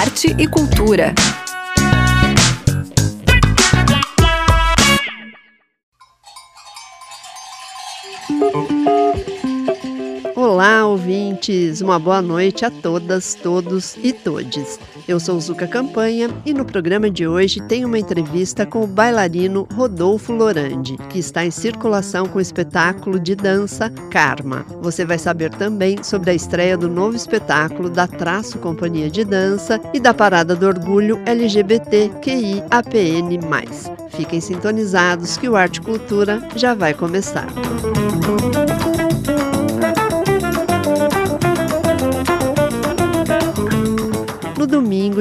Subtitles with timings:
[0.00, 1.12] arte e cultura.
[10.50, 11.80] Olá, ouvintes!
[11.80, 14.80] Uma boa noite a todas, todos e todes.
[15.06, 19.68] Eu sou Zuka Campanha e no programa de hoje tem uma entrevista com o bailarino
[19.72, 24.66] Rodolfo Lorandi, que está em circulação com o espetáculo de dança Karma.
[24.82, 29.80] Você vai saber também sobre a estreia do novo espetáculo da Traço Companhia de Dança
[29.94, 33.38] e da Parada do Orgulho LGBTQI APN+.
[34.16, 37.46] Fiquem sintonizados que o Arte Cultura já vai começar.
[37.54, 38.49] Música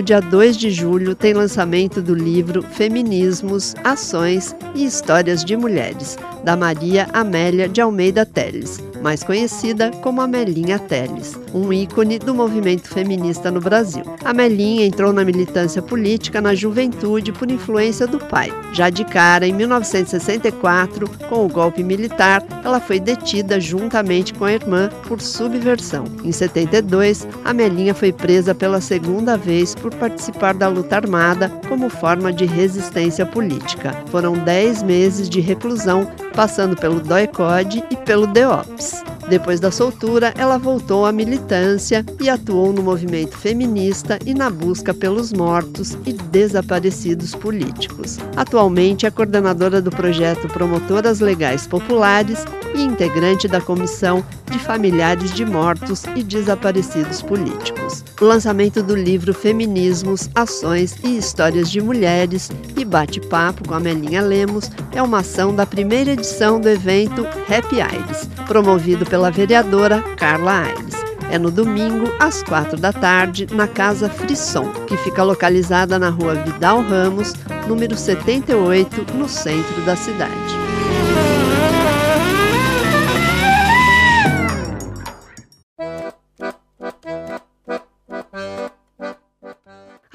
[0.09, 6.58] dia 2 de julho, tem lançamento do livro Feminismos, Ações e Histórias de Mulheres, da
[6.58, 13.49] Maria Amélia de Almeida Teles, mais conhecida como Amelinha Teles, um ícone do movimento feminista
[13.52, 14.03] no Brasil.
[14.23, 18.52] Amelinha entrou na militância política na juventude por influência do pai.
[18.73, 24.53] Já de cara, em 1964, com o golpe militar, ela foi detida juntamente com a
[24.53, 26.06] irmã por subversão.
[26.23, 32.31] Em 72, Amelinha foi presa pela segunda vez por participar da luta armada como forma
[32.31, 33.95] de resistência política.
[34.11, 39.03] Foram 10 meses de reclusão passando pelo DOI-CODE e pelo DEOPS.
[39.30, 44.91] Depois da soltura, ela voltou à militância e atuou no movimento feminista e na busca
[44.91, 48.17] pelos mortos e desaparecidos políticos.
[48.35, 55.45] Atualmente é coordenadora do projeto Promotoras Legais Populares e integrante da Comissão de Familiares de
[55.45, 58.03] Mortos e Desaparecidos Políticos.
[58.19, 64.22] O lançamento do livro Feminismos, Ações e Histórias de Mulheres e Bate-Papo com a Melinha
[64.22, 70.02] Lemos é uma ação da primeira edição do evento Happy Aires, promovido pela pela vereadora
[70.16, 70.94] Carla Aires.
[71.30, 76.36] É no domingo, às quatro da tarde, na Casa Frisson, que fica localizada na rua
[76.36, 77.34] Vidal Ramos,
[77.67, 80.69] número 78, no centro da cidade.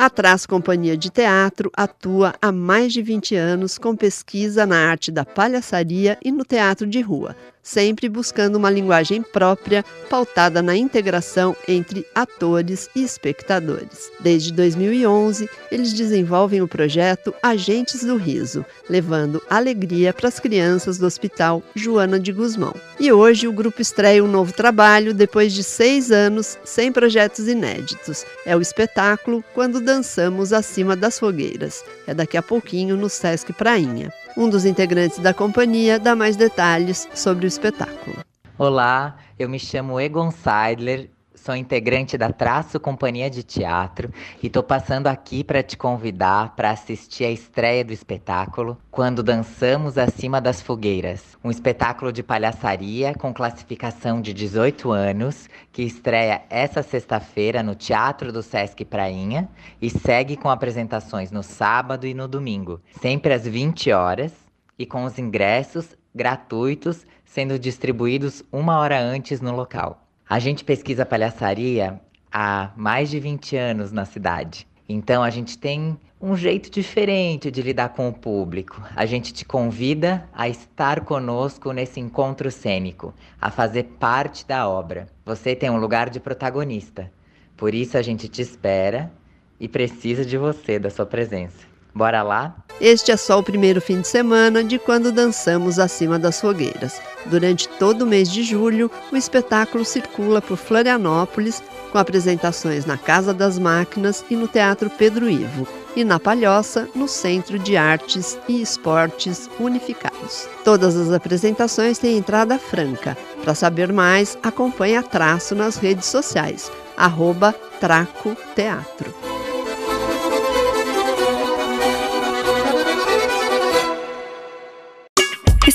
[0.05, 5.11] A Traz Companhia de Teatro atua há mais de 20 anos com pesquisa na arte
[5.11, 7.35] da palhaçaria e no teatro de rua,
[7.65, 14.13] sempre buscando uma linguagem própria, pautada na integração entre atores e espectadores.
[14.21, 21.07] Desde 2011, eles desenvolvem o projeto Agentes do Riso, levando alegria para as crianças do
[21.07, 22.75] Hospital Joana de Guzmão.
[23.01, 28.27] E hoje o grupo estreia um novo trabalho depois de seis anos sem projetos inéditos.
[28.45, 31.85] É o espetáculo Quando Dançamos Acima das Fogueiras.
[32.05, 34.13] É daqui a pouquinho no Sesc Prainha.
[34.37, 38.17] Um dos integrantes da companhia dá mais detalhes sobre o espetáculo.
[38.59, 44.11] Olá, eu me chamo Egon Seidler, sou integrante da Traço Companhia de Teatro
[44.43, 49.99] e estou passando aqui para te convidar para assistir a estreia do espetáculo Quando Dançamos
[49.99, 56.83] Acima das Fogueiras, um espetáculo de palhaçaria com classificação de 18 anos que estreia essa
[56.83, 59.49] sexta-feira no Teatro do Sesc Prainha
[59.83, 64.33] e segue com apresentações no sábado e no domingo, sempre às 20 horas
[64.79, 70.04] e com os ingressos gratuitos sendo distribuídos uma hora antes no local.
[70.29, 72.01] A gente pesquisa palhaçaria
[72.33, 74.67] há mais de 20 anos na cidade.
[74.89, 78.83] Então a gente tem um jeito diferente de lidar com o público.
[78.97, 85.07] A gente te convida a estar conosco nesse encontro cênico, a fazer parte da obra.
[85.27, 87.13] Você tem um lugar de protagonista.
[87.55, 89.13] Por isso a gente te espera
[89.61, 91.74] e precisa de você, da sua presença.
[91.95, 92.57] Bora lá?
[92.81, 97.01] Este é só o primeiro fim de semana de quando dançamos acima das fogueiras.
[97.27, 101.63] Durante todo o mês de julho, o espetáculo circula por Florianópolis,
[101.93, 107.07] com apresentações na Casa das Máquinas e no Teatro Pedro Ivo, e na Palhoça, no
[107.07, 110.49] Centro de Artes e Esportes Unificados.
[110.65, 113.17] Todas as apresentações têm entrada franca.
[113.45, 119.15] Para saber mais, acompanhe a Traço nas redes sociais, arroba Traco Teatro.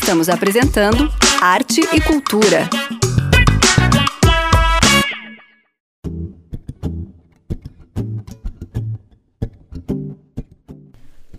[0.10, 1.08] Estamos apresentando
[1.40, 2.68] Arte e Cultura.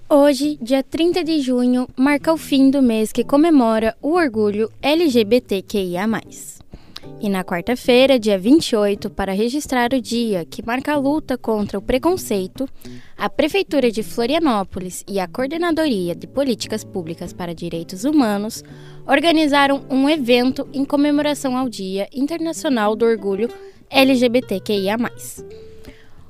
[0.08, 6.06] Hoje, dia 30 de junho, marca o fim do mês que comemora o orgulho LGBTQIA.
[7.22, 11.82] E na quarta-feira, dia 28, para registrar o dia que marca a luta contra o
[11.82, 12.66] preconceito,
[13.14, 18.64] a Prefeitura de Florianópolis e a Coordenadoria de Políticas Públicas para Direitos Humanos
[19.06, 23.50] organizaram um evento em comemoração ao Dia Internacional do Orgulho
[23.90, 24.96] LGBTQIA.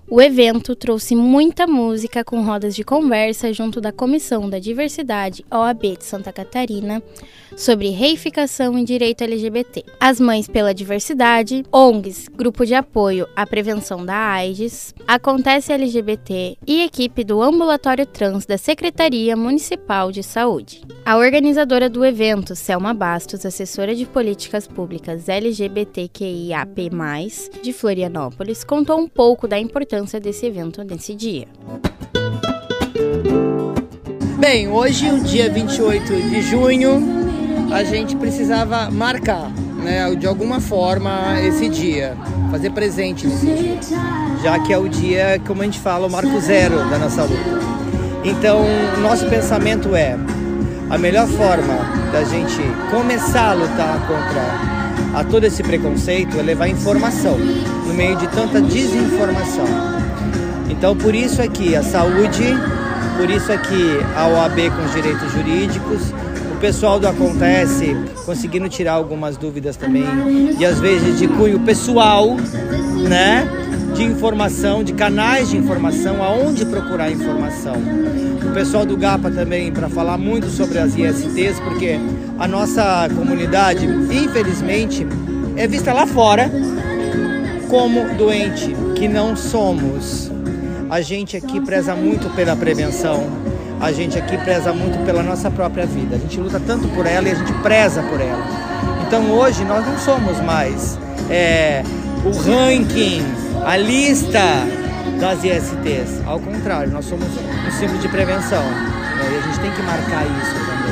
[0.08, 5.96] O evento trouxe muita música com rodas de conversa junto da Comissão da Diversidade OAB
[5.96, 7.00] de Santa Catarina
[7.56, 9.84] sobre reificação e direito LGBT.
[9.98, 16.82] As Mães pela Diversidade, ONGs, Grupo de Apoio à Prevenção da AIDS, Acontece LGBT e
[16.82, 20.82] equipe do Ambulatório Trans da Secretaria Municipal de Saúde.
[21.04, 26.90] A organizadora do evento, Selma Bastos, assessora de políticas públicas LGBTQIAP+,
[27.62, 31.48] de Florianópolis, contou um pouco da importância desse evento nesse dia.
[34.38, 37.19] Bem, hoje, o dia 28 de junho,
[37.72, 39.50] a gente precisava marcar,
[39.82, 42.16] né, de alguma forma, esse dia,
[42.50, 43.78] fazer presente nesse dia,
[44.42, 47.60] já que é o dia, como a gente fala, o marco zero da nossa luta.
[48.24, 48.64] Então,
[49.00, 50.18] nosso pensamento é
[50.90, 51.74] a melhor forma
[52.12, 54.70] da gente começar a lutar contra
[55.14, 59.66] a todo esse preconceito é levar informação no meio de tanta desinformação.
[60.68, 62.44] Então, por isso aqui a saúde,
[63.16, 66.12] por isso aqui a OAB com os direitos jurídicos,
[66.60, 67.96] pessoal do Acontece
[68.26, 70.04] conseguindo tirar algumas dúvidas também,
[70.58, 72.36] e às vezes de cunho pessoal,
[73.08, 73.48] né?
[73.94, 77.74] De informação, de canais de informação, aonde procurar informação
[78.50, 81.98] o pessoal do GAPA também para falar muito sobre as ISTs, porque
[82.38, 85.06] a nossa comunidade, infelizmente,
[85.56, 86.50] é vista lá fora
[87.68, 90.30] como doente, que não somos.
[90.90, 93.24] A gente aqui preza muito pela prevenção,
[93.80, 96.16] a gente aqui preza muito pela nossa própria vida.
[96.16, 98.44] A gente luta tanto por ela e a gente preza por ela.
[99.06, 100.98] Então hoje nós não somos mais
[101.30, 101.82] é,
[102.24, 103.22] o ranking,
[103.64, 104.38] a lista
[105.18, 106.20] das ISTs.
[106.26, 108.62] Ao contrário, nós somos um símbolo de prevenção.
[108.62, 109.30] Né?
[109.32, 110.90] E a gente tem que marcar isso também.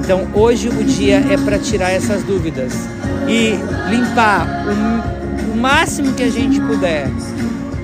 [0.00, 2.72] Então hoje o dia é para tirar essas dúvidas
[3.28, 3.54] e
[3.88, 7.08] limpar o, o máximo que a gente puder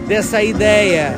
[0.09, 1.15] dessa ideia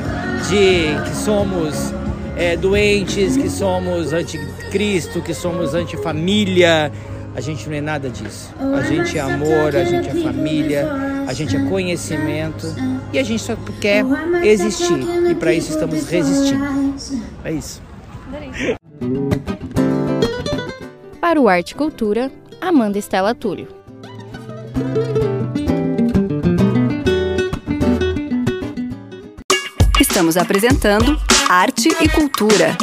[0.47, 1.91] de que somos
[2.37, 6.91] é, doentes, que somos anticristo, que somos antifamília.
[7.35, 8.53] A gente não é nada disso.
[8.59, 10.91] A gente é amor, a gente é família,
[11.27, 12.67] a gente é conhecimento
[13.11, 14.05] e a gente só quer
[14.43, 14.99] existir.
[15.29, 16.95] E para isso estamos resistindo.
[17.43, 17.81] É isso.
[21.19, 22.31] Para o Arte e Cultura,
[22.61, 23.82] Amanda Estela Túlio.
[30.23, 32.77] Estamos apresentando Arte e Cultura.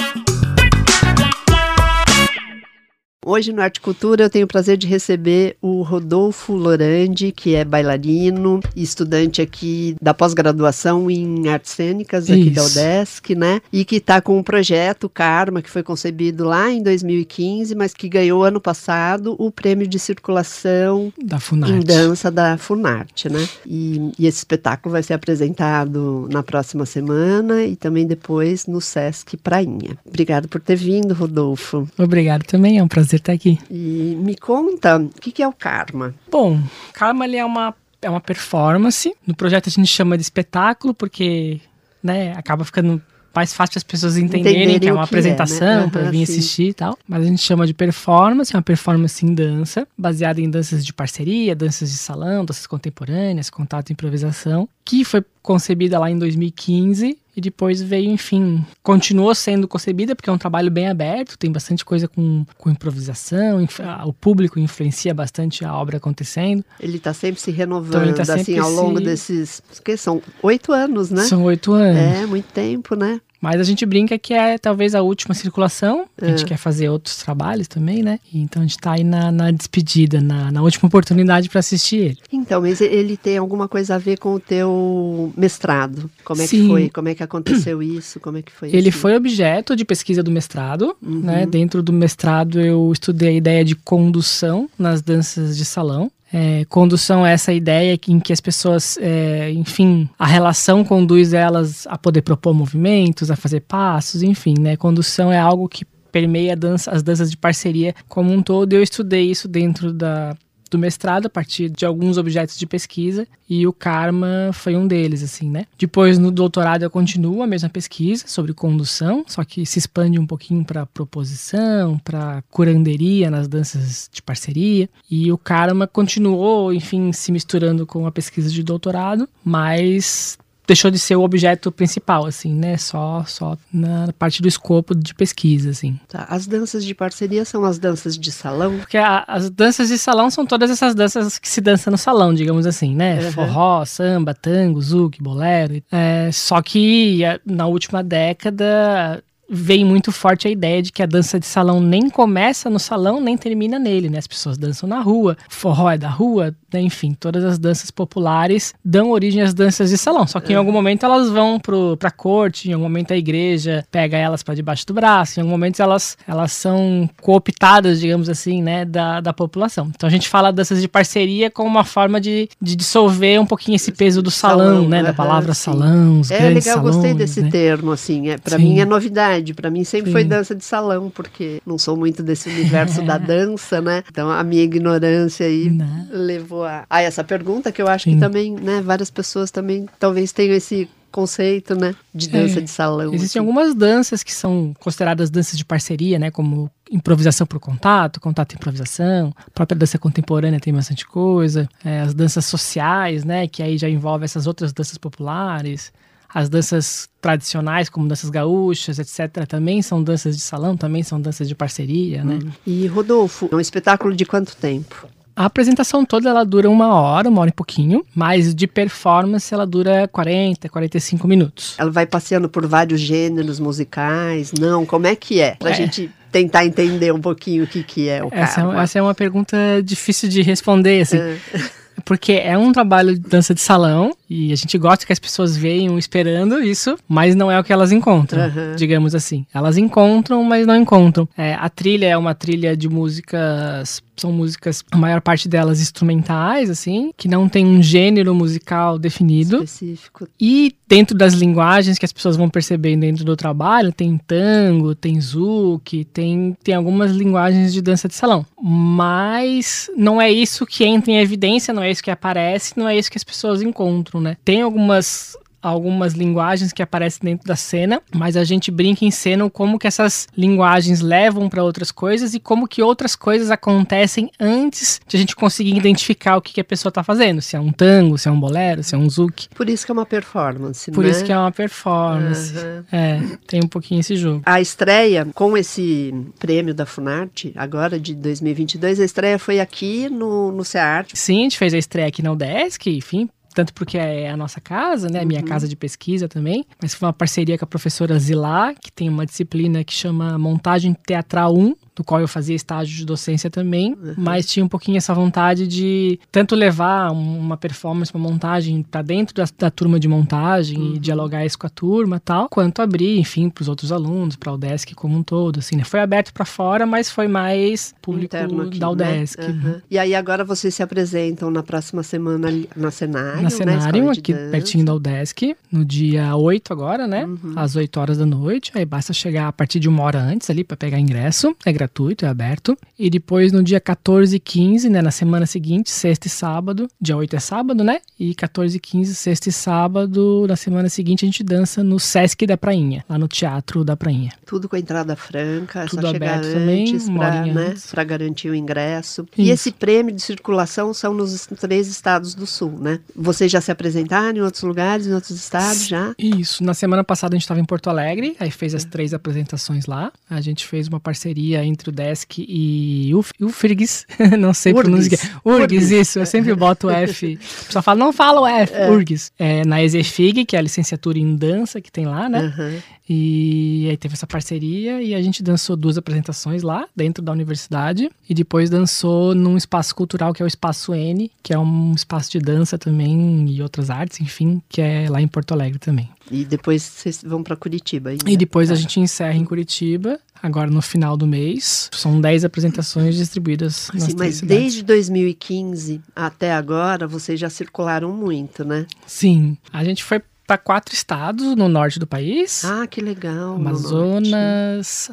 [3.30, 7.64] Hoje no Arte Cultura eu tenho o prazer de receber o Rodolfo Lorandi, que é
[7.64, 12.76] bailarino estudante aqui da pós-graduação em artes cênicas aqui da Isso.
[12.76, 13.60] UDESC, né?
[13.72, 18.08] E que está com um projeto Karma, que foi concebido lá em 2015, mas que
[18.08, 21.86] ganhou ano passado o prêmio de circulação da em Funarte.
[21.86, 23.48] dança da Funarte, né?
[23.64, 29.36] E, e esse espetáculo vai ser apresentado na próxima semana e também depois no Sesc
[29.36, 29.96] Prainha.
[30.04, 31.88] Obrigado por ter vindo, Rodolfo.
[31.96, 33.58] Obrigado também, é um prazer estar aqui.
[33.70, 36.14] E me conta, o que, que é o karma?
[36.30, 36.60] Bom,
[36.92, 39.14] Karma ele é uma, é uma performance.
[39.26, 41.60] No projeto a gente chama de espetáculo porque
[42.02, 43.00] né, acaba ficando
[43.34, 45.90] mais fácil as pessoas entenderem Entenderem que é uma que é, apresentação né?
[45.90, 46.32] para vir sim.
[46.32, 46.98] assistir e tal.
[47.08, 50.92] Mas a gente chama de performance, é uma performance em dança, baseada em danças de
[50.92, 57.16] parceria, danças de salão, danças contemporâneas, contato e improvisação, que foi concebida lá em 2015
[57.40, 61.84] e depois veio, enfim, continuou sendo concebida porque é um trabalho bem aberto, tem bastante
[61.84, 63.66] coisa com, com improvisação,
[64.04, 66.62] o público influencia bastante a obra acontecendo.
[66.78, 69.62] Ele está sempre se renovando, Então, ele tá assim, sempre ao longo se- desses.
[69.84, 71.22] Que são oito anos, né?
[71.22, 71.96] São oito anos.
[71.96, 73.20] É, muito tempo, né?
[73.42, 76.04] Mas a gente brinca que é talvez a última circulação.
[76.20, 76.46] A gente É.
[76.48, 78.18] quer fazer outros trabalhos também, né?
[78.34, 82.18] Então a gente tá aí na, na despedida, na, na última oportunidade para assistir ele.
[82.50, 86.10] Então, mas ele tem alguma coisa a ver com o teu mestrado?
[86.24, 86.66] Como é que Sim.
[86.66, 86.90] foi?
[86.90, 88.18] Como é que aconteceu isso?
[88.18, 91.20] Como é que foi Ele foi objeto de pesquisa do mestrado, Uhum.
[91.20, 91.46] né?
[91.46, 96.10] Dentro do mestrado eu estudei a ideia de condução nas danças de salão.
[96.32, 101.32] É, condução é essa ideia que- em que as pessoas, é, enfim, a relação conduz
[101.32, 104.76] elas a poder propor movimentos, a fazer passos, enfim, né?
[104.76, 108.72] Condução é algo que permeia dança- as danças de parceria como um todo.
[108.72, 110.36] Eu estudei isso dentro da,
[110.70, 115.22] do mestrado a partir de alguns objetos de pesquisa e o karma foi um deles,
[115.22, 115.66] assim, né?
[115.76, 120.26] Depois no doutorado eu continuo a mesma pesquisa sobre condução, só que se expande um
[120.26, 127.32] pouquinho para proposição, para curanderia nas danças de parceria e o karma continuou, enfim, se
[127.32, 130.38] misturando com a pesquisa de doutorado, mas
[130.70, 132.76] deixou de ser o objeto principal, assim, né?
[132.76, 135.98] Só, só na parte do escopo de pesquisa, assim.
[136.08, 136.26] Tá.
[136.28, 138.78] As danças de parceria são as danças de salão?
[138.78, 142.32] Porque a, as danças de salão são todas essas danças que se dança no salão,
[142.32, 143.20] digamos assim, né?
[143.20, 143.32] Uhum.
[143.32, 145.82] Forró, samba, tango, zouk, bolero.
[145.90, 149.20] É, só que na última década
[149.50, 153.20] vem muito forte a ideia de que a dança de salão nem começa no salão,
[153.20, 154.18] nem termina nele, né?
[154.18, 156.80] As pessoas dançam na rua, forró é da rua, né?
[156.80, 160.26] enfim, todas as danças populares dão origem às danças de salão.
[160.26, 163.84] Só que em algum momento elas vão pro, pra corte, em algum momento a igreja
[163.90, 168.62] pega elas para debaixo do braço, em algum momento elas, elas são cooptadas, digamos assim,
[168.62, 169.90] né, da, da população.
[169.94, 173.76] Então a gente fala danças de parceria como uma forma de, de dissolver um pouquinho
[173.76, 175.02] esse peso do salão, salão né?
[175.02, 175.62] Da palavra sim.
[175.62, 177.50] salão, os É legal, salões, gostei desse né?
[177.50, 178.28] termo, assim.
[178.28, 179.39] É, para mim é novidade.
[179.54, 180.12] Para mim sempre Sim.
[180.12, 184.02] foi dança de salão, porque não sou muito desse universo da dança, né?
[184.10, 186.06] Então a minha ignorância aí não.
[186.12, 188.14] levou a, a, essa pergunta que eu acho Sim.
[188.14, 192.70] que também, né, várias pessoas também talvez tenham esse conceito, né, de dança é, de
[192.70, 193.12] salão.
[193.12, 193.46] Existem assim.
[193.46, 198.56] algumas danças que são consideradas danças de parceria, né, como improvisação por contato, contato e
[198.56, 203.76] improvisação, a própria dança contemporânea tem bastante coisa, é, as danças sociais, né, que aí
[203.76, 205.92] já envolve essas outras danças populares.
[206.32, 211.48] As danças tradicionais, como danças gaúchas, etc., também são danças de salão, também são danças
[211.48, 212.38] de parceria, né?
[212.42, 212.50] Hum.
[212.66, 215.08] E Rodolfo, é um espetáculo de quanto tempo?
[215.34, 219.66] A apresentação toda ela dura uma hora, uma hora e pouquinho, mas de performance ela
[219.66, 221.74] dura 40, 45 minutos.
[221.78, 224.84] Ela vai passeando por vários gêneros musicais, não?
[224.84, 225.54] Como é que é?
[225.54, 225.74] Pra é.
[225.74, 229.14] gente tentar entender um pouquinho o que, que é o essa, é essa é uma
[229.14, 231.18] pergunta difícil de responder, assim.
[231.18, 231.38] É.
[232.04, 235.56] Porque é um trabalho de dança de salão e a gente gosta que as pessoas
[235.56, 238.76] venham esperando isso, mas não é o que elas encontram, uhum.
[238.76, 239.44] digamos assim.
[239.52, 241.28] Elas encontram, mas não encontram.
[241.36, 246.68] É, a trilha é uma trilha de músicas são músicas, a maior parte delas instrumentais,
[246.68, 249.64] assim, que não tem um gênero musical definido.
[249.64, 250.28] Específico.
[250.38, 255.20] E dentro das linguagens que as pessoas vão percebendo dentro do trabalho, tem tango, tem
[255.20, 258.44] zouk, tem, tem algumas linguagens de dança de salão.
[258.60, 262.96] Mas não é isso que entra em evidência, não é isso que aparece, não é
[262.96, 264.36] isso que as pessoas encontram, né?
[264.44, 269.48] Tem algumas algumas linguagens que aparecem dentro da cena, mas a gente brinca em cena
[269.50, 275.00] como que essas linguagens levam para outras coisas e como que outras coisas acontecem antes
[275.06, 277.72] de a gente conseguir identificar o que, que a pessoa está fazendo, se é um
[277.72, 279.48] tango, se é um bolero, se é um zouk.
[279.54, 281.10] Por isso que é uma performance, Por né?
[281.10, 282.54] isso que é uma performance.
[282.56, 282.84] Uhum.
[282.92, 284.42] É, tem um pouquinho esse jogo.
[284.46, 290.52] A estreia com esse prêmio da Funarte, agora de 2022, a estreia foi aqui no,
[290.52, 291.10] no CEART.
[291.14, 293.28] Sim, a gente fez a estreia aqui na UDESC, enfim,
[293.60, 295.46] tanto porque é a nossa casa, né, a minha uhum.
[295.46, 299.26] casa de pesquisa também, mas foi uma parceria com a professora Zilá, que tem uma
[299.26, 304.14] disciplina que chama Montagem Teatral 1, do qual eu fazia estágio de docência também, uhum.
[304.16, 309.34] mas tinha um pouquinho essa vontade de tanto levar uma performance, uma montagem para dentro
[309.34, 310.94] da, da, turma de montagem uhum.
[310.94, 314.50] e dialogar isso com a turma tal, quanto abrir, enfim, para os outros alunos, para
[314.50, 315.84] o UDESC como um todo, assim, né?
[315.84, 319.40] Foi aberto para fora, mas foi mais público aqui, da UDESC.
[319.40, 319.48] Né?
[319.48, 319.80] Uhum.
[319.90, 324.12] E aí agora vocês se apresentam na próxima semana na Cenário, Na Cenário, né?
[324.12, 327.26] aqui pertinho da UDESC, no dia 8 agora, né?
[327.26, 327.52] Uhum.
[327.56, 330.64] Às 8 horas da noite, aí basta chegar a partir de uma hora antes ali
[330.64, 332.78] para pegar ingresso, é gratuito gratuito, é aberto.
[332.98, 337.16] E depois no dia 14 e 15, né, na semana seguinte, sexta e sábado, dia
[337.16, 338.00] 8 é sábado, né?
[338.18, 342.46] E 14 e 15, sexta e sábado, na semana seguinte a gente dança no Sesc
[342.46, 344.32] da Prainha, lá no Teatro da Prainha.
[344.46, 348.54] Tudo com entrada franca, Tudo só aberto chegar também, antes para né, pra garantir o
[348.54, 349.26] ingresso.
[349.32, 349.40] Isso.
[349.40, 353.00] E esse prêmio de circulação são nos três estados do sul, né?
[353.16, 356.14] Vocês já se apresentaram em outros lugares, em outros estados já?
[356.18, 356.62] Isso.
[356.62, 360.12] Na semana passada a gente estava em Porto Alegre, aí fez as três apresentações lá.
[360.28, 364.06] A gente fez uma parceria entre o Desk e o Ufrgs,
[364.38, 365.40] não sei pronunciar.
[365.44, 367.34] Urgs, isso, eu sempre boto o F.
[367.34, 368.90] O pessoal fala, não fala o F, é.
[368.90, 369.32] Urgs.
[369.38, 372.52] É, na Exefig, que é a licenciatura em dança que tem lá, né?
[372.56, 372.78] Uhum.
[373.12, 378.08] E aí teve essa parceria e a gente dançou duas apresentações lá, dentro da universidade.
[378.28, 382.30] E depois dançou num espaço cultural que é o Espaço N, que é um espaço
[382.30, 386.08] de dança também e outras artes, enfim, que é lá em Porto Alegre também.
[386.30, 388.30] E depois vocês vão para Curitiba ainda.
[388.30, 391.90] E depois a gente encerra em Curitiba, agora no final do mês.
[391.92, 394.62] São 10 apresentações distribuídas nas Sim, mas cidades.
[394.62, 398.86] desde 2015 até agora, vocês já circularam muito, né?
[399.04, 399.56] Sim.
[399.72, 402.64] A gente foi para quatro estados no norte do país.
[402.64, 403.54] Ah, que legal.
[403.54, 405.08] Amazonas,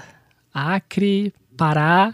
[0.51, 2.12] Acre, Pará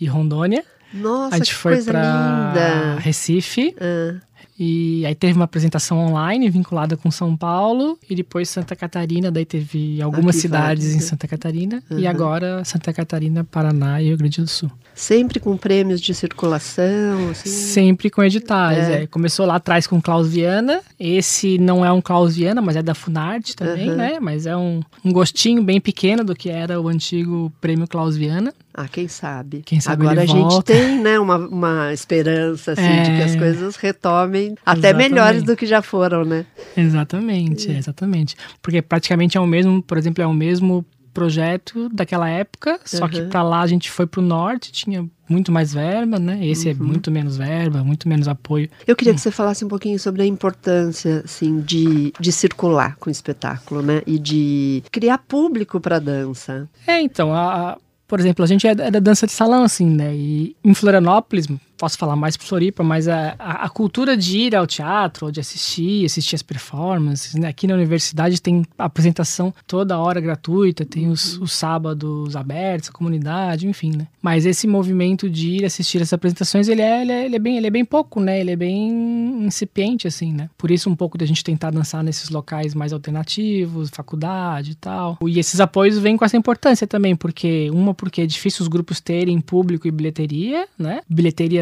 [0.00, 0.64] e Rondônia.
[0.92, 3.00] Nossa, a gente foi para linda.
[3.00, 3.74] Recife.
[3.80, 4.20] Ah.
[4.58, 9.44] E aí teve uma apresentação online vinculada com São Paulo e depois Santa Catarina, daí
[9.44, 11.00] teve algumas Aqui cidades em né?
[11.00, 12.08] Santa Catarina e Uhum.
[12.08, 14.70] agora Santa Catarina, Paraná e Rio Grande do Sul.
[14.94, 17.48] Sempre com prêmios de circulação, assim.
[17.50, 18.78] Sempre com editais.
[18.88, 19.02] É.
[19.02, 19.06] é.
[19.08, 20.80] Começou lá atrás com Klaus Viana.
[21.00, 23.96] Esse não é um Klaus Viana, mas é da Funarte também, Uhum.
[23.96, 24.20] né?
[24.20, 28.54] Mas é um, um gostinho bem pequeno do que era o antigo prêmio Klaus Viana.
[28.72, 29.62] Ah, quem sabe?
[29.64, 30.72] Quem sabe Agora a ele gente volta.
[30.72, 33.38] tem, né, uma, uma esperança, assim, de que as É.
[33.38, 35.10] coisas retomem até Exatamente.
[35.10, 36.44] melhores do que já foram, né?
[36.76, 38.36] Exatamente, é, exatamente.
[38.62, 43.20] Porque praticamente é o mesmo, por exemplo, é o mesmo projeto daquela época, só que
[43.20, 43.28] Uhum.
[43.28, 46.44] pra lá a gente foi pro norte, tinha muito mais verba, né?
[46.44, 48.68] Esse é muito menos verba, muito menos apoio.
[48.84, 53.08] Eu queria que você falasse um pouquinho sobre a importância, assim, de, de circular com
[53.08, 54.02] o espetáculo, né?
[54.08, 56.68] E de criar público para dança.
[56.84, 59.62] É, então, a, a- por exemplo, a gente é da, é da dança de salão,
[59.62, 60.12] assim, né?
[60.14, 64.66] E em Florianópolis, posso falar mais por Floripa, mas a, a, cultura de ir ao
[64.66, 67.48] teatro, ou de assistir, assistir as performances, né?
[67.48, 73.66] Aqui na universidade tem apresentação toda hora gratuita, tem os, os sábados abertos, a comunidade,
[73.66, 74.06] enfim, né?
[74.22, 77.56] Mas esse movimento de ir assistir essas apresentações, ele é, ele é, ele é bem,
[77.56, 78.40] ele é bem pouco, né?
[78.40, 80.48] Ele é bem incipiente, assim, né?
[80.56, 85.18] Por isso um pouco da gente tentar dançar nesses locais mais alternativos, faculdade e tal.
[85.26, 89.00] E esses apoios vêm com essa importância também, porque uma porque é difícil os grupos
[89.00, 91.00] terem público e bilheteria, né?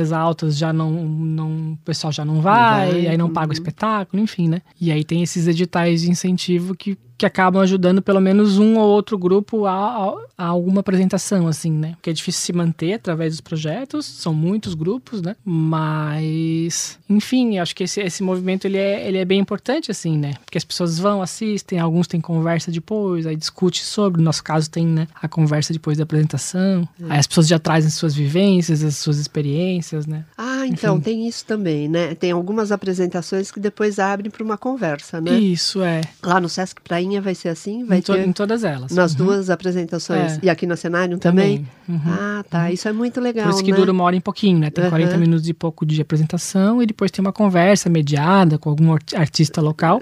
[0.02, 3.48] Bilheterias altas já não, não o pessoal já não vai, vai, aí não paga o
[3.50, 3.52] uhum.
[3.52, 4.62] espetáculo, enfim, né?
[4.80, 8.88] E aí tem esses editais de incentivo que que acabam ajudando pelo menos um ou
[8.88, 9.72] outro grupo a,
[10.08, 11.92] a- a alguma apresentação, assim, né?
[11.92, 15.36] Porque é difícil se manter através dos projetos, são muitos grupos, né?
[15.44, 20.18] Mas, enfim, eu acho que esse, esse movimento ele é, ele é bem importante, assim,
[20.18, 20.34] né?
[20.44, 24.68] Porque as pessoas vão, assistem, alguns têm conversa depois, aí discute sobre, no nosso caso
[24.68, 25.06] tem, né?
[25.20, 30.06] A conversa depois da apresentação, aí as pessoas já trazem suas vivências, as suas experiências,
[30.06, 30.24] né?
[30.36, 32.14] Ah, então, tem isso também, né?
[32.14, 35.38] Tem algumas apresentações que depois abrem para uma conversa, né?
[35.38, 36.00] Isso, é.
[36.22, 37.84] Lá no Sesc Prainha vai ser assim?
[37.84, 38.92] Vai Em, to- ter em todas elas.
[38.92, 39.18] nas Uhum.
[39.18, 40.32] duas apresentações?
[40.34, 40.38] É.
[40.42, 41.66] E aqui no cenário também?
[41.88, 42.00] Uhum.
[42.06, 42.70] Ah, tá.
[42.70, 43.76] Isso é muito legal, Por isso que né?
[43.76, 44.70] dura uma hora e pouquinho, né?
[44.70, 44.90] Tem Aham.
[44.90, 49.14] 40 minutos e pouco de apresentação e depois tem uma conversa mediada com algum art-
[49.14, 50.00] artista local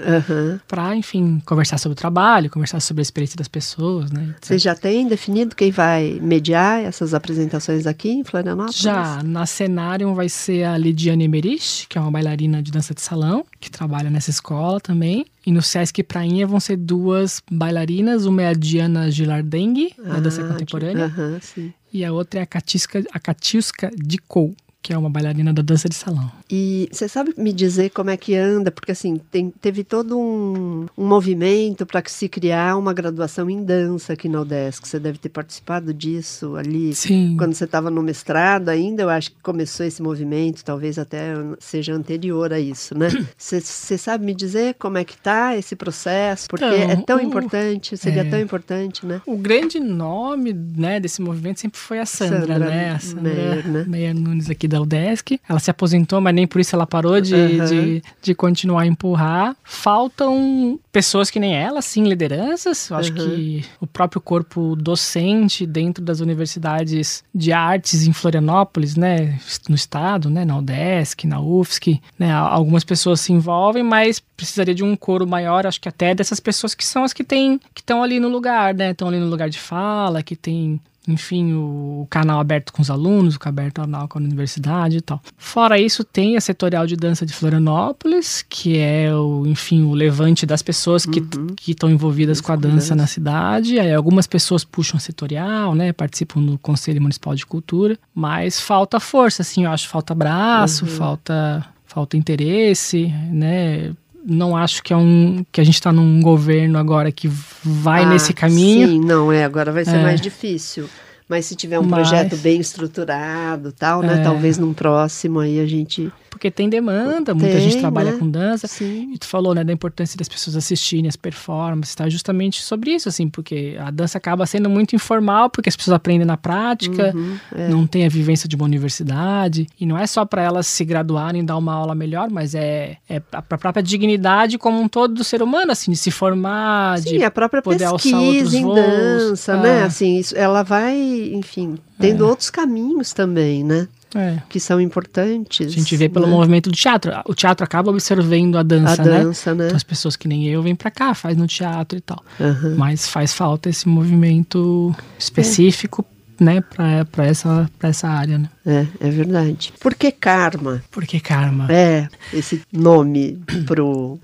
[0.68, 4.22] para, enfim, conversar sobre o trabalho, conversar sobre a experiência das pessoas, né?
[4.36, 4.44] etc.
[4.44, 8.76] Você já tem definido quem vai mediar essas apresentações aqui em Florianópolis?
[8.76, 13.00] Já na cenário vai ser a Lidiane Emerich, que é uma bailarina de dança de
[13.00, 15.24] salão, que trabalha nessa escola também.
[15.46, 20.42] E no Sesc Prainha vão ser duas bailarinas, uma é a Diana Gilardengue, da dança
[20.44, 21.72] Ah, contemporânea, Aham, sim.
[21.92, 25.88] e a outra é a Katiska, a Katiuska Dicou, que é uma bailarina da dança
[25.88, 26.30] de salão.
[26.50, 28.70] E você sabe me dizer como é que anda?
[28.70, 33.62] Porque assim, tem- teve todo um, um movimento para que se criar uma graduação em
[33.62, 34.88] dança aqui na UDESC.
[34.88, 36.94] Você deve ter participado disso ali.
[36.94, 37.36] Sim.
[37.36, 41.92] Quando você estava no mestrado ainda, eu acho que começou esse movimento, talvez até seja
[41.92, 43.08] anterior a isso, né?
[43.36, 46.48] Você sabe me dizer como é que tá esse processo?
[46.48, 48.24] Porque Então, é tão o- importante, seria é.
[48.30, 49.20] tão importante, né?
[49.26, 52.90] O grande nome né, desse movimento sempre foi a Sandra, Sandra né?
[52.92, 53.84] A Sandra Meyer, né?
[53.86, 55.40] Meyer Nunes aqui da UDESC.
[55.48, 57.66] Ela se aposentou, mas nem por isso ela parou de, Aham.
[57.66, 59.56] de, de continuar a empurrar.
[59.62, 62.88] Faltam pessoas que nem ela, sim, lideranças.
[62.88, 63.26] Eu acho Aham.
[63.26, 69.38] que o próprio corpo docente dentro das universidades de artes em Florianópolis, né?
[69.68, 70.44] No estado, né?
[70.44, 72.32] Na UDESC, na UFSC, né?
[72.32, 76.74] Algumas pessoas se envolvem, mas precisaria de um coro maior, acho que até dessas pessoas
[76.74, 78.92] que são as que têm, que estão ali no lugar, né?
[78.92, 83.36] Estão ali no lugar de fala, que tem enfim, o canal aberto com os alunos,
[83.36, 85.20] o aberto canal com a universidade e tal.
[85.36, 90.44] Fora isso, tem a Setorial de Dança de Florianópolis, que é o, enfim, o levante
[90.46, 91.20] das pessoas que
[91.56, 93.78] que estão envolvidas com a dança na cidade.
[93.78, 99.00] Aí algumas pessoas puxam a setorial, né, participam do Conselho Municipal de Cultura, mas falta
[99.00, 103.92] força, assim, eu acho, falta braço, falta falta interesse, né?
[104.24, 107.28] Não acho que é um que a gente está num governo agora que
[107.62, 108.88] vai Ah, nesse caminho.
[108.88, 109.44] Sim, não é.
[109.44, 110.02] Agora vai ser É.
[110.02, 110.88] mais difícil.
[111.30, 114.20] Mas se tiver um Mas- projeto bem estruturado, tal, né?
[114.20, 114.22] É.
[114.22, 116.12] Talvez num próximo aí a gente.
[116.28, 118.18] Porque tem demanda, muita Tem, gente trabalha né?
[118.18, 118.66] com dança.
[118.66, 119.10] Sim.
[119.12, 122.08] E tu falou, né, da importância das pessoas assistirem as performances, tá?
[122.08, 126.24] Justamente sobre isso, assim, porque a dança acaba sendo muito informal, porque as pessoas aprendem
[126.26, 127.68] na prática, Uhum, é.
[127.68, 131.42] não tem a vivência de uma universidade, e não é só para elas se graduarem
[131.42, 135.24] e dar uma aula melhor, mas é, é a própria dignidade como um todo do
[135.24, 138.62] ser humano, assim, de se formar, Sim, de a própria poder alçar pesquisa outros em
[138.62, 138.76] voos.
[138.76, 139.80] dança, né?
[139.80, 139.82] É.
[139.82, 140.96] Assim, isso, ela vai,
[141.34, 143.88] enfim, tendo outros caminhos também, né?
[144.14, 144.38] é.
[144.48, 145.66] Que são importantes.
[145.66, 146.32] A gente vê pelo né?
[146.32, 147.12] movimento do teatro.
[147.26, 149.22] O teatro acaba observando a A dança, né?
[149.22, 149.66] dança, né?
[149.66, 152.22] Então, as pessoas que nem eu vêm pra cá, faz no teatro e tal.
[152.40, 152.74] Aham.
[152.76, 156.04] Mas faz falta esse movimento específico,
[156.40, 158.48] né, pra, pra, essa, pra essa área, né?
[158.64, 159.72] É, é verdade.
[159.80, 160.82] Por que karma?
[160.90, 161.66] Por que karma?
[161.70, 163.38] É, esse nome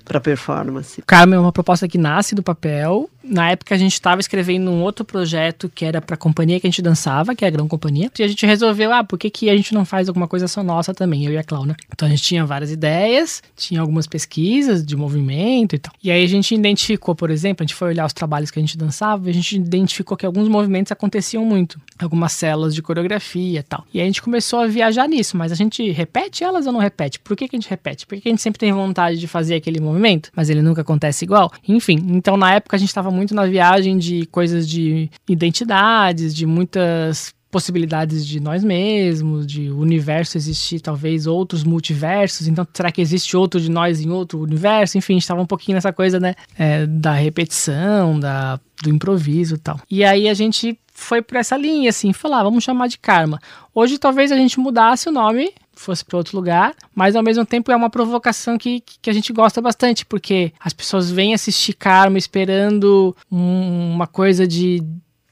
[0.05, 1.03] para performance.
[1.07, 3.09] Karma é uma proposta que nasce do papel.
[3.25, 6.66] Na época a gente estava escrevendo um outro projeto que era para a companhia que
[6.66, 8.11] a gente dançava, que é a Grão Companhia.
[8.18, 10.62] E a gente resolveu, ah, por que, que a gente não faz alguma coisa só
[10.62, 11.77] nossa também, eu e a Cláudia?
[11.92, 15.92] Então a gente tinha várias ideias, tinha algumas pesquisas de movimento e tal.
[16.03, 18.62] E aí a gente identificou, por exemplo, a gente foi olhar os trabalhos que a
[18.62, 21.81] gente dançava, e a gente identificou que alguns movimentos aconteciam muito.
[21.99, 23.85] Algumas células de coreografia e tal.
[23.92, 26.81] E aí a gente começou a viajar nisso, mas a gente repete elas ou não
[26.81, 27.21] repete?
[27.21, 28.05] Por que, que a gente repete?
[28.05, 30.81] Por que, que a gente sempre tem vontade de fazer aquele movimento, mas ele nunca
[30.81, 31.53] acontece igual?
[31.67, 36.45] Enfim, então na época a gente estava muito na viagem de coisas de identidades, de
[36.45, 43.01] muitas possibilidades de nós mesmos, de o universo existir talvez outros multiversos, então será que
[43.01, 44.99] existe outro de nós em outro universo?
[44.99, 49.81] Enfim, estava um pouquinho nessa coisa, né, é, da repetição, da, do improviso e tal.
[49.89, 53.39] E aí a gente foi por essa linha, assim, falar, vamos chamar de karma.
[53.75, 57.71] Hoje talvez a gente mudasse o nome, fosse para outro lugar, mas ao mesmo tempo
[57.71, 62.17] é uma provocação que, que a gente gosta bastante, porque as pessoas vêm assistir karma
[62.17, 64.83] esperando um, uma coisa de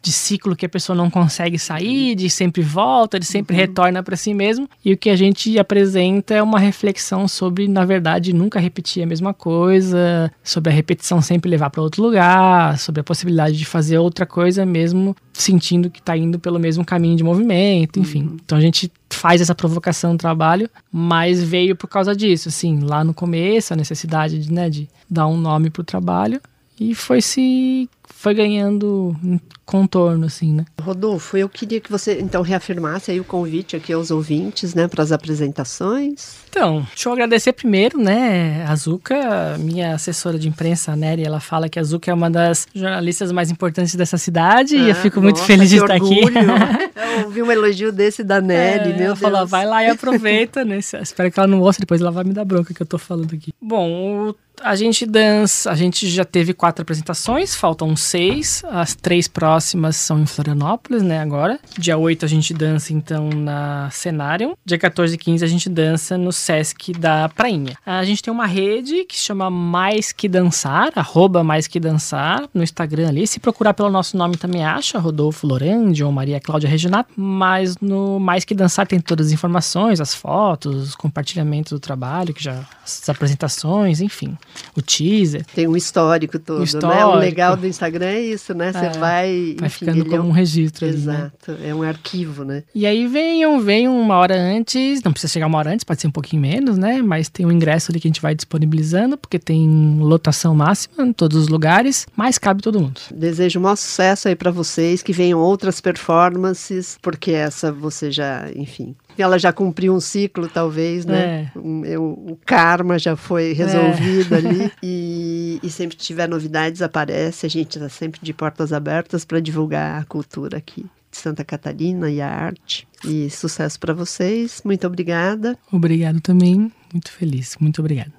[0.05, 3.63] de ciclo que a pessoa não consegue sair, de sempre volta, de sempre uhum.
[3.63, 4.69] retorna para si mesmo.
[4.85, 9.07] E o que a gente apresenta é uma reflexão sobre, na verdade, nunca repetir a
[9.07, 13.97] mesma coisa, sobre a repetição sempre levar para outro lugar, sobre a possibilidade de fazer
[13.97, 18.25] outra coisa mesmo sentindo que está indo pelo mesmo caminho de movimento, enfim.
[18.25, 18.37] Uhum.
[18.45, 23.03] Então a gente faz essa provocação no trabalho, mas veio por causa disso, assim, lá
[23.03, 26.43] no começo, a necessidade de, né, de dar um nome para o trabalho
[26.79, 29.17] e foi se foi ganhando
[29.65, 30.65] contorno, assim, né?
[30.81, 35.03] Rodolfo, eu queria que você então reafirmasse aí o convite aqui aos ouvintes, né, para
[35.03, 36.37] as apresentações.
[36.49, 41.41] Então, deixa eu agradecer primeiro, né, a Zuka, minha assessora de imprensa, a Nery, ela
[41.41, 44.93] fala que a Zuka é uma das jornalistas mais importantes dessa cidade ah, e eu
[44.93, 46.39] ah, fico nossa, muito feliz de estar orgulho.
[46.39, 46.93] aqui.
[47.21, 49.19] eu ouvi um elogio desse da Nery, é, meu ela Deus.
[49.19, 52.33] falou, vai lá e aproveita, né, espero que ela não ouça, depois ela vai me
[52.33, 53.53] dar bronca que eu tô falando aqui.
[53.61, 58.63] Bom, a gente dança, a gente já teve quatro apresentações, faltam seis.
[58.71, 61.59] As três próximas são em Florianópolis, né, agora.
[61.79, 64.57] Dia 8 a gente dança, então, na Cenário.
[64.65, 67.77] Dia 14 e 15 a gente dança no Sesc da Prainha.
[67.85, 72.49] A gente tem uma rede que se chama Mais Que Dançar, arroba Mais Que Dançar,
[72.53, 73.27] no Instagram ali.
[73.27, 77.11] Se procurar pelo nosso nome também acha, Rodolfo Lorandi ou Maria Cláudia Reginato.
[77.17, 82.35] Mas no Mais Que Dançar tem todas as informações, as fotos, os compartilhamentos do trabalho,
[82.35, 84.37] que já as apresentações, enfim
[84.77, 85.45] o teaser.
[85.55, 86.95] Tem um histórico todo, um histórico.
[86.95, 87.05] né?
[87.07, 88.73] O legal do Instagram é isso, né?
[88.73, 89.57] Você é, vai...
[89.59, 91.69] Vai enfim, ficando como é um, um registro Exato, ali, né?
[91.69, 92.63] é um arquivo, né?
[92.75, 96.07] E aí venham, venham uma hora antes, não precisa chegar uma hora antes, pode ser
[96.07, 97.03] um pouquinho menos, né?
[97.03, 101.13] Mas tem um ingresso ali que a gente vai disponibilizando, porque tem lotação máxima em
[101.13, 103.01] todos os lugares, mas cabe todo mundo.
[103.15, 108.49] Desejo um maior sucesso aí para vocês, que venham outras performances, porque essa você já,
[108.55, 111.51] enfim, ela já cumpriu um ciclo, talvez, né?
[111.55, 111.59] É.
[111.99, 114.39] O, o, karma já foi resolvido é.
[114.39, 114.73] ali.
[114.83, 117.47] E, e sempre que tiver novidades, aparece.
[117.47, 122.11] A gente está sempre de portas abertas para divulgar a cultura aqui de Santa Catarina
[122.11, 122.87] e a arte.
[123.05, 124.61] E sucesso para vocês.
[124.65, 125.57] Muito obrigada.
[125.73, 126.71] Obrigado também.
[126.93, 127.57] Muito feliz.
[127.61, 128.13] Muito obrigado.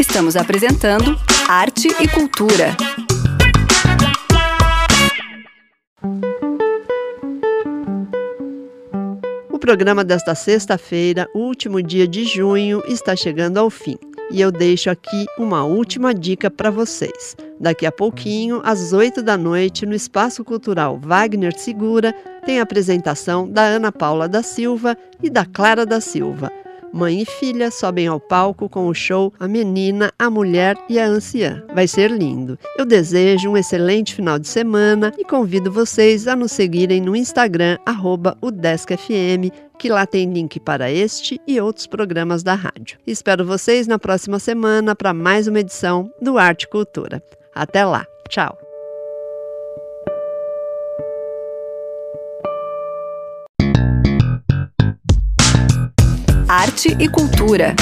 [0.00, 1.16] Estamos apresentando
[1.48, 2.74] Arte e Cultura.
[9.62, 13.96] Programa desta sexta-feira, último dia de junho, está chegando ao fim.
[14.32, 17.36] E eu deixo aqui uma última dica para vocês.
[17.60, 22.12] Daqui a pouquinho, às 8 da noite, no Espaço Cultural Wagner Segura,
[22.44, 26.50] tem a apresentação da Ana Paula da Silva e da Clara da Silva
[26.92, 31.06] mãe e filha sobem ao palco com o show A Menina, a Mulher e a
[31.06, 31.64] Anciã.
[31.74, 32.58] Vai ser lindo.
[32.76, 37.78] Eu desejo um excelente final de semana e convido vocês a nos seguirem no Instagram,
[38.40, 42.98] UDescFM, que lá tem link para este e outros programas da rádio.
[43.06, 47.22] Espero vocês na próxima semana para mais uma edição do Arte Cultura.
[47.54, 48.06] Até lá.
[48.28, 48.71] Tchau.
[56.52, 57.74] Arte e cultura.